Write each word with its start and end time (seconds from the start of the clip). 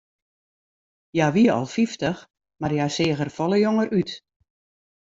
Hja 1.15 1.27
wie 1.35 1.49
al 1.57 1.67
fyftich, 1.75 2.19
mar 2.59 2.73
hja 2.75 2.87
seach 2.95 3.21
der 3.23 3.35
folle 3.37 3.57
jonger 3.65 3.89
út. 3.99 4.11